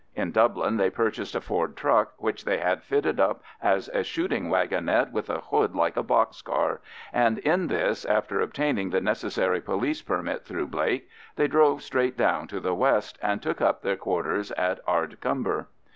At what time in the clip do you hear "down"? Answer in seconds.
12.17-12.47